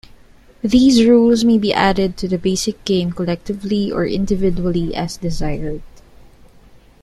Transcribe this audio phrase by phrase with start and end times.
[0.63, 5.83] These rules may be added to the basic game collectively or individually as desired.